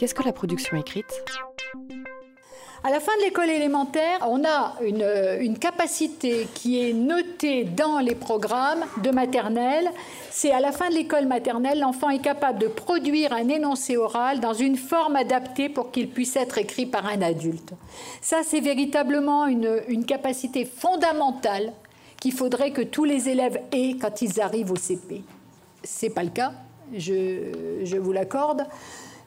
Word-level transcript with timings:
Qu'est-ce 0.00 0.14
que 0.14 0.22
la 0.22 0.32
production 0.32 0.78
écrite? 0.78 1.12
À 2.82 2.88
la 2.88 3.00
fin 3.00 3.14
de 3.18 3.22
l'école 3.24 3.50
élémentaire, 3.50 4.26
on 4.26 4.42
a 4.46 4.76
une, 4.80 5.06
une, 5.40 5.58
capacité 5.58 6.48
qui 6.54 6.82
est 6.82 6.94
notée 6.94 7.64
dans 7.64 7.98
les 7.98 8.14
programmes 8.14 8.82
de 9.04 9.10
maternelle. 9.10 9.90
C'est 10.30 10.52
à 10.52 10.60
la 10.60 10.72
fin 10.72 10.88
de 10.88 10.94
l'école 10.94 11.26
maternelle, 11.26 11.80
l'enfant 11.80 12.08
est 12.08 12.22
capable 12.22 12.58
de 12.60 12.68
produire 12.68 13.34
un 13.34 13.46
énoncé 13.50 13.98
oral 13.98 14.40
dans 14.40 14.54
une 14.54 14.78
forme 14.78 15.16
adaptée 15.16 15.68
pour 15.68 15.90
qu'il 15.90 16.08
puisse 16.08 16.34
être 16.34 16.56
écrit 16.56 16.86
par 16.86 17.04
un 17.04 17.20
adulte. 17.20 17.74
Ça, 18.22 18.38
c'est 18.42 18.60
véritablement 18.60 19.48
une, 19.48 20.06
capacité 20.06 20.64
fondamentale 20.64 21.74
qu'il 22.18 22.32
faudrait 22.32 22.70
que 22.70 22.80
tous 22.80 23.04
les 23.04 23.28
élèves 23.28 23.60
aient 23.70 23.96
quand 24.00 24.22
ils 24.22 24.40
arrivent 24.40 24.72
au 24.72 24.76
CP. 24.76 25.22
Ce 25.84 26.06
n'est 26.06 26.12
pas 26.12 26.22
le 26.22 26.30
cas, 26.30 26.54
je 26.96 27.98
vous 27.98 28.12
l'accorde. 28.12 28.64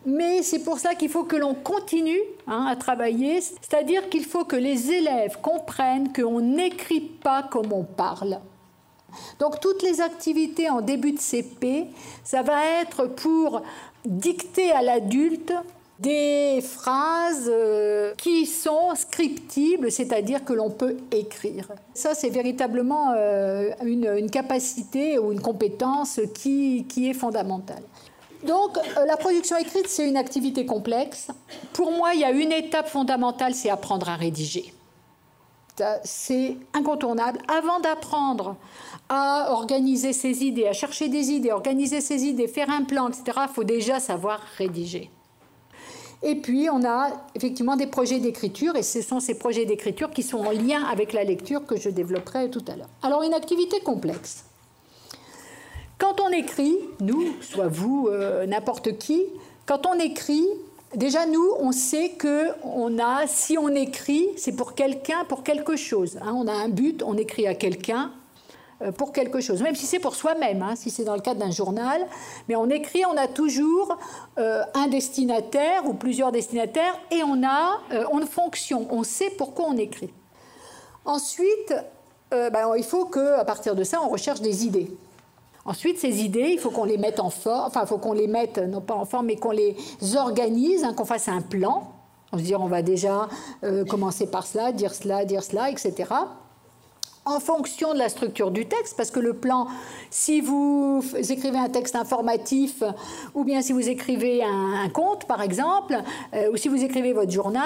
Mais 0.05 0.43
c'est 0.43 0.59
pour 0.59 0.79
ça 0.79 0.95
qu'il 0.95 1.09
faut 1.09 1.23
que 1.23 1.35
l'on 1.35 1.53
continue 1.53 2.19
hein, 2.47 2.65
à 2.69 2.75
travailler, 2.75 3.39
c'est-à-dire 3.41 4.09
qu'il 4.09 4.25
faut 4.25 4.43
que 4.43 4.55
les 4.55 4.91
élèves 4.91 5.37
comprennent 5.41 6.11
qu'on 6.11 6.41
n'écrit 6.41 7.01
pas 7.01 7.43
comme 7.43 7.71
on 7.71 7.83
parle. 7.83 8.39
Donc 9.39 9.59
toutes 9.59 9.81
les 9.81 10.01
activités 10.01 10.69
en 10.69 10.81
début 10.81 11.13
de 11.13 11.19
CP, 11.19 11.85
ça 12.23 12.41
va 12.41 12.81
être 12.81 13.07
pour 13.07 13.61
dicter 14.05 14.71
à 14.71 14.81
l'adulte 14.81 15.53
des 15.99 16.59
phrases 16.61 17.49
euh, 17.49 18.13
qui 18.17 18.45
sont 18.45 18.95
scriptibles, 18.95 19.89
c'est-à-dire 19.91 20.43
que 20.43 20.51
l'on 20.51 20.69
peut 20.69 20.97
écrire. 21.11 21.69
Ça, 21.93 22.13
c'est 22.13 22.29
véritablement 22.29 23.13
euh, 23.15 23.69
une, 23.85 24.29
capacité 24.29 25.17
ou 25.17 25.31
une 25.31 25.39
compétence 25.39 26.19
qui 26.33 26.85
est 26.97 27.13
fondamentale. 27.13 27.83
Donc, 28.45 28.77
euh, 28.77 29.05
la 29.05 29.17
production 29.17 29.57
écrite, 29.57 29.87
c'est 29.87 30.07
une 30.07 30.17
activité 30.17 30.65
complexe. 30.65 31.27
Pour 31.73 31.91
moi, 31.91 32.13
il 32.13 32.21
y 32.21 32.25
a 32.25 32.31
une 32.31 32.51
étape 32.51 32.89
fondamentale, 32.89 33.53
c'est 33.53 33.69
apprendre 33.69 34.09
à 34.09 34.15
rédiger. 34.15 34.73
C'est 36.03 36.57
incontournable. 36.73 37.39
Avant 37.47 37.79
d'apprendre 37.79 38.57
à 39.09 39.47
organiser 39.51 40.13
ses 40.13 40.43
idées, 40.43 40.67
à 40.67 40.73
chercher 40.73 41.07
des 41.07 41.31
idées, 41.31 41.51
organiser 41.51 41.99
ses 41.99 42.25
idées, 42.25 42.47
faire 42.47 42.69
un 42.69 42.83
plan, 42.83 43.09
etc., 43.09 43.23
il 43.49 43.53
faut 43.53 43.63
déjà 43.63 43.99
savoir 43.99 44.39
rédiger. 44.57 45.09
Et 46.21 46.35
puis, 46.35 46.69
on 46.71 46.85
a 46.85 47.09
effectivement 47.35 47.75
des 47.75 47.87
projets 47.87 48.19
d'écriture, 48.19 48.75
et 48.75 48.83
ce 48.83 49.01
sont 49.01 49.19
ces 49.19 49.37
projets 49.37 49.65
d'écriture 49.65 50.11
qui 50.11 50.23
sont 50.23 50.39
en 50.39 50.51
lien 50.51 50.83
avec 50.85 51.11
la 51.11 51.23
lecture 51.23 51.65
que 51.65 51.75
je 51.75 51.89
développerai 51.89 52.49
tout 52.49 52.63
à 52.67 52.75
l'heure. 52.75 52.89
Alors, 53.01 53.23
une 53.23 53.33
activité 53.33 53.79
complexe. 53.81 54.45
Quand 56.03 56.19
on 56.19 56.31
écrit, 56.31 56.77
nous, 56.99 57.33
soit 57.39 57.69
vous, 57.69 58.09
euh, 58.11 58.45
n'importe 58.45 58.97
qui, 58.97 59.23
quand 59.65 59.85
on 59.85 59.93
écrit, 59.93 60.45
déjà 60.93 61.25
nous, 61.25 61.51
on 61.59 61.71
sait 61.71 62.09
que 62.09 62.49
on 62.65 62.99
a, 62.99 63.25
si 63.25 63.57
on 63.57 63.69
écrit, 63.69 64.27
c'est 64.35 64.51
pour 64.51 64.75
quelqu'un, 64.75 65.23
pour 65.23 65.43
quelque 65.43 65.77
chose. 65.77 66.17
Hein. 66.21 66.33
on 66.35 66.45
a 66.49 66.51
un 66.51 66.67
but, 66.67 67.03
on 67.03 67.15
écrit 67.15 67.47
à 67.47 67.55
quelqu'un 67.55 68.11
euh, 68.81 68.91
pour 68.91 69.13
quelque 69.13 69.39
chose, 69.39 69.61
même 69.63 69.75
si 69.75 69.85
c'est 69.85 69.99
pour 69.99 70.15
soi-même, 70.15 70.61
hein, 70.61 70.75
si 70.75 70.89
c'est 70.89 71.05
dans 71.05 71.15
le 71.15 71.21
cadre 71.21 71.39
d'un 71.39 71.51
journal. 71.51 72.05
Mais 72.49 72.57
on 72.57 72.69
écrit, 72.69 73.05
on 73.05 73.15
a 73.15 73.27
toujours 73.27 73.97
euh, 74.37 74.61
un 74.73 74.87
destinataire 74.87 75.87
ou 75.87 75.93
plusieurs 75.93 76.33
destinataires 76.33 76.99
et 77.11 77.23
on 77.23 77.47
a 77.47 77.79
une 78.11 78.27
fonction, 78.27 78.87
on 78.91 79.03
sait 79.03 79.29
pourquoi 79.37 79.67
on 79.69 79.77
écrit. 79.77 80.11
Ensuite, 81.05 81.73
ben, 82.29 82.73
il 82.75 82.83
faut 82.83 83.05
qu'à 83.05 83.45
partir 83.45 83.73
de 83.73 83.85
ça, 83.85 84.01
on 84.01 84.09
recherche 84.09 84.41
des 84.41 84.65
idées. 84.65 84.91
Ensuite, 85.65 85.97
ces 85.97 86.23
idées, 86.23 86.51
il 86.53 86.59
faut 86.59 86.71
qu'on 86.71 86.83
les 86.83 86.97
mette 86.97 87.19
en 87.19 87.29
forme, 87.29 87.67
enfin, 87.67 87.81
il 87.83 87.87
faut 87.87 87.97
qu'on 87.97 88.13
les 88.13 88.27
mette, 88.27 88.57
non 88.57 88.81
pas 88.81 88.95
en 88.95 89.05
forme, 89.05 89.27
mais 89.27 89.37
qu'on 89.37 89.51
les 89.51 89.75
organise, 90.15 90.83
hein, 90.83 90.93
qu'on 90.93 91.05
fasse 91.05 91.29
un 91.29 91.41
plan. 91.41 91.93
On 92.33 92.37
se 92.37 92.43
dit, 92.43 92.55
on 92.55 92.67
va 92.67 92.81
déjà 92.81 93.29
euh, 93.63 93.85
commencer 93.85 94.27
par 94.27 94.45
cela, 94.45 94.71
dire 94.71 94.93
cela, 94.93 95.23
dire 95.23 95.43
cela, 95.43 95.69
etc 95.69 96.05
en 97.25 97.39
fonction 97.39 97.93
de 97.93 97.99
la 97.99 98.09
structure 98.09 98.51
du 98.51 98.65
texte, 98.65 98.95
parce 98.97 99.11
que 99.11 99.19
le 99.19 99.33
plan, 99.33 99.67
si 100.09 100.41
vous 100.41 101.03
écrivez 101.29 101.57
un 101.57 101.69
texte 101.69 101.95
informatif, 101.95 102.83
ou 103.33 103.43
bien 103.43 103.61
si 103.61 103.71
vous 103.71 103.87
écrivez 103.87 104.43
un, 104.43 104.89
conte, 104.89 105.25
par 105.25 105.41
exemple, 105.41 105.95
euh, 106.33 106.51
ou 106.51 106.57
si 106.57 106.67
vous 106.67 106.83
écrivez 106.83 107.13
votre 107.13 107.31
journal, 107.31 107.63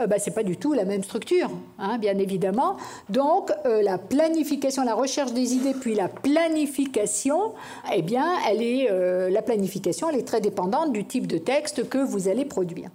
euh, 0.00 0.06
bah, 0.06 0.18
ce 0.18 0.28
n'est 0.28 0.34
pas 0.34 0.42
du 0.42 0.56
tout 0.56 0.72
la 0.72 0.84
même 0.84 1.04
structure, 1.04 1.48
hein, 1.78 1.98
bien 1.98 2.18
évidemment. 2.18 2.76
Donc, 3.08 3.52
euh, 3.66 3.82
la 3.82 3.98
planification, 3.98 4.84
la 4.84 4.94
recherche 4.94 5.32
des 5.32 5.54
idées, 5.54 5.74
puis 5.74 5.94
la 5.94 6.08
planification, 6.08 7.52
eh 7.94 8.02
bien, 8.02 8.26
elle 8.48 8.62
est, 8.62 8.88
la 9.30 9.42
planification, 9.42 10.10
elle 10.10 10.18
est 10.18 10.26
très 10.26 10.40
dépendante 10.40 10.92
du 10.92 11.04
type 11.04 11.26
de 11.26 11.38
texte 11.38 11.88
que 11.88 11.98
vous 11.98 12.28
allez 12.28 12.44
produire. 12.44 12.90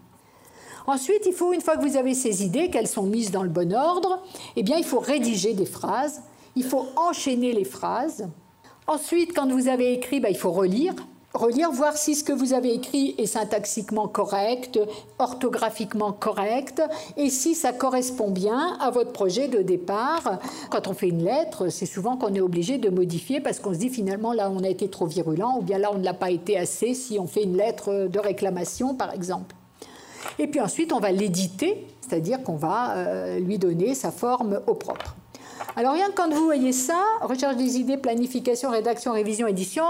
Ensuite, 0.85 1.23
il 1.25 1.33
faut, 1.33 1.53
une 1.53 1.61
fois 1.61 1.77
que 1.77 1.87
vous 1.87 1.97
avez 1.97 2.13
ces 2.13 2.43
idées, 2.43 2.69
qu'elles 2.69 2.87
sont 2.87 3.03
mises 3.03 3.31
dans 3.31 3.43
le 3.43 3.49
bon 3.49 3.73
ordre, 3.73 4.21
eh 4.55 4.63
bien, 4.63 4.77
il 4.77 4.83
faut 4.83 4.99
rédiger 4.99 5.53
des 5.53 5.65
phrases, 5.65 6.21
il 6.55 6.63
faut 6.63 6.85
enchaîner 6.95 7.53
les 7.53 7.63
phrases. 7.63 8.27
Ensuite, 8.87 9.33
quand 9.33 9.49
vous 9.49 9.69
avez 9.69 9.93
écrit, 9.93 10.19
ben, 10.19 10.29
il 10.29 10.37
faut 10.37 10.51
relire. 10.51 10.93
Relire, 11.33 11.71
voir 11.71 11.97
si 11.97 12.13
ce 12.13 12.23
que 12.23 12.33
vous 12.33 12.53
avez 12.53 12.75
écrit 12.75 13.15
est 13.17 13.25
syntaxiquement 13.25 14.07
correct, 14.07 14.79
orthographiquement 15.17 16.11
correct, 16.11 16.79
et 17.17 17.31
si 17.31 17.55
ça 17.55 17.73
correspond 17.73 18.29
bien 18.29 18.77
à 18.79 18.91
votre 18.91 19.11
projet 19.13 19.47
de 19.47 19.63
départ. 19.63 20.39
Quand 20.69 20.87
on 20.87 20.93
fait 20.93 21.07
une 21.07 21.23
lettre, 21.23 21.69
c'est 21.69 21.87
souvent 21.87 22.17
qu'on 22.17 22.35
est 22.35 22.41
obligé 22.41 22.77
de 22.77 22.89
modifier 22.89 23.41
parce 23.41 23.59
qu'on 23.59 23.73
se 23.73 23.79
dit 23.79 23.89
finalement 23.89 24.31
là 24.31 24.51
on 24.51 24.63
a 24.63 24.69
été 24.69 24.89
trop 24.89 25.07
virulent, 25.07 25.57
ou 25.57 25.63
bien 25.63 25.79
là 25.79 25.89
on 25.91 25.97
ne 25.97 26.03
l'a 26.03 26.13
pas 26.13 26.29
été 26.29 26.55
assez 26.55 26.93
si 26.93 27.17
on 27.17 27.25
fait 27.25 27.43
une 27.43 27.57
lettre 27.57 28.07
de 28.07 28.19
réclamation 28.19 28.93
par 28.93 29.11
exemple. 29.11 29.55
Et 30.39 30.47
puis 30.47 30.59
ensuite, 30.59 30.93
on 30.93 30.99
va 30.99 31.11
l'éditer, 31.11 31.85
c'est-à-dire 32.01 32.43
qu'on 32.43 32.55
va 32.55 32.95
euh, 32.95 33.39
lui 33.39 33.57
donner 33.57 33.95
sa 33.95 34.11
forme 34.11 34.61
au 34.67 34.73
propre. 34.73 35.15
Alors 35.75 35.93
rien 35.93 36.07
que 36.09 36.15
quand 36.15 36.31
vous 36.31 36.43
voyez 36.43 36.71
ça, 36.71 37.01
recherche 37.21 37.55
des 37.55 37.77
idées, 37.79 37.97
planification, 37.97 38.69
rédaction, 38.69 39.11
révision, 39.13 39.47
édition, 39.47 39.85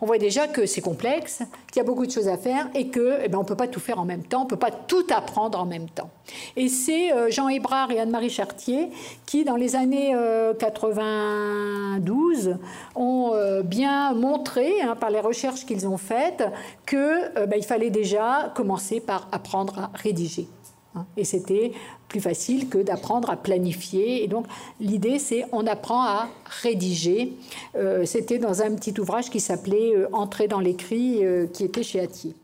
on 0.00 0.06
voit 0.06 0.16
déjà 0.16 0.46
que 0.46 0.64
c'est 0.64 0.80
complexe, 0.80 1.42
qu'il 1.70 1.76
y 1.76 1.80
a 1.80 1.84
beaucoup 1.84 2.06
de 2.06 2.10
choses 2.10 2.28
à 2.28 2.38
faire 2.38 2.68
et 2.74 2.88
que 2.88 3.18
eh 3.22 3.28
ben, 3.28 3.38
on 3.38 3.42
ne 3.42 3.46
peut 3.46 3.56
pas 3.56 3.68
tout 3.68 3.80
faire 3.80 3.98
en 3.98 4.04
même 4.06 4.22
temps, 4.22 4.40
on 4.42 4.44
ne 4.44 4.48
peut 4.48 4.56
pas 4.56 4.70
tout 4.70 5.06
apprendre 5.14 5.60
en 5.60 5.66
même 5.66 5.90
temps. 5.90 6.08
Et 6.56 6.68
c'est 6.68 7.12
euh, 7.12 7.30
Jean 7.30 7.48
Hébrard 7.48 7.90
et 7.90 8.00
Anne-Marie 8.00 8.30
Chartier 8.30 8.88
qui, 9.26 9.44
dans 9.44 9.56
les 9.56 9.76
années 9.76 10.14
92, 10.58 12.48
euh, 12.48 12.54
ont 12.94 13.32
euh, 13.34 13.62
bien 13.62 14.14
montré, 14.14 14.80
hein, 14.80 14.96
par 14.96 15.10
les 15.10 15.20
recherches 15.20 15.66
qu'ils 15.66 15.86
ont 15.86 15.98
faites, 15.98 16.44
qu'il 16.86 17.30
ben, 17.48 17.62
fallait 17.62 17.90
déjà 17.90 18.52
commencer 18.54 19.00
par 19.00 19.28
apprendre 19.32 19.78
à 19.78 19.90
rédiger. 19.94 20.48
Hein. 20.94 21.06
Et 21.16 21.24
c'était 21.24 21.72
plus 22.08 22.20
facile 22.20 22.68
que 22.68 22.78
d'apprendre 22.78 23.30
à 23.30 23.36
planifier. 23.36 24.24
Et 24.24 24.28
donc 24.28 24.46
l'idée, 24.80 25.18
c'est 25.18 25.44
on 25.52 25.66
apprend 25.66 26.02
à 26.02 26.28
rédiger. 26.62 27.32
Euh, 27.76 28.04
c'était 28.04 28.38
dans 28.38 28.62
un 28.62 28.74
petit 28.74 28.98
ouvrage 28.98 29.30
qui 29.30 29.40
s'appelait 29.40 29.94
euh, 29.94 30.08
Entrer 30.12 30.48
dans 30.48 30.60
l'écrit, 30.60 31.24
euh, 31.24 31.46
qui 31.46 31.64
était 31.64 31.82
chez 31.82 32.00
Atier. 32.00 32.34